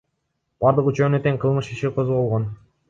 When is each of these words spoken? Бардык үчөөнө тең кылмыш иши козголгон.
Бардык 0.65 0.89
үчөөнө 0.93 1.21
тең 1.29 1.39
кылмыш 1.45 1.71
иши 1.77 1.95
козголгон. 2.01 2.53